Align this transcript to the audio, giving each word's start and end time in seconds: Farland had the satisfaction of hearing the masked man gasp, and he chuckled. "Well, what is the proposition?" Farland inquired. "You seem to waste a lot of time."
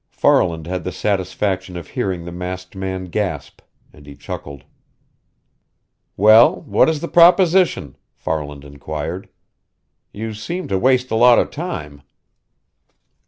Farland 0.09 0.65
had 0.65 0.83
the 0.83 0.91
satisfaction 0.91 1.77
of 1.77 1.89
hearing 1.89 2.25
the 2.25 2.31
masked 2.31 2.75
man 2.75 3.03
gasp, 3.05 3.61
and 3.93 4.07
he 4.07 4.15
chuckled. 4.15 4.63
"Well, 6.17 6.61
what 6.61 6.89
is 6.89 7.01
the 7.01 7.07
proposition?" 7.07 7.95
Farland 8.15 8.65
inquired. 8.65 9.29
"You 10.11 10.33
seem 10.33 10.67
to 10.69 10.79
waste 10.79 11.11
a 11.11 11.15
lot 11.15 11.37
of 11.37 11.51
time." 11.51 12.01